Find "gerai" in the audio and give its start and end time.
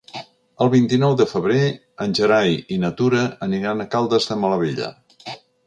2.21-2.57